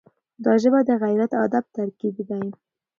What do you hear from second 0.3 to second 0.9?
دا ژبه د